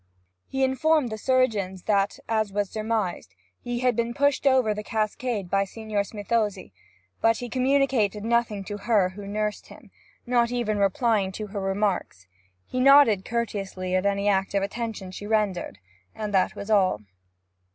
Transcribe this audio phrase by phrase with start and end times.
[0.47, 5.47] He informed the surgeons that, as was surmised, he had been pushed over the cascade
[5.47, 6.73] by Signor Smithozzi;
[7.21, 9.91] but he communicated nothing to her who nursed him,
[10.25, 12.25] not even replying to her remarks;
[12.65, 15.77] he nodded courteously at any act of attention she rendered,
[16.15, 17.01] and that was all.